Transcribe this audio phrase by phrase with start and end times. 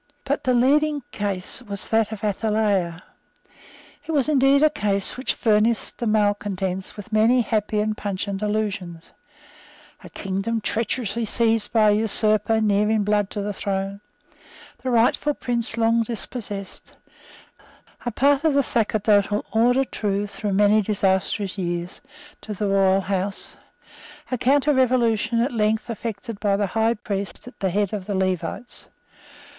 [0.23, 3.03] But the leading case was that of Athaliah.
[4.07, 9.13] It was indeed a case which furnished the malecontents with many happy and pungent allusions;
[10.03, 14.01] a kingdom treacherously seized by an usurper near in blood to the throne;
[14.81, 16.95] the rightful prince long dispossessed;
[18.03, 22.01] a part of the sacerdotal order true, through many disastrous years,
[22.41, 23.55] to the Royal House;
[24.31, 28.87] a counterrevolution at length effected by the High Priest at the head of the Levites.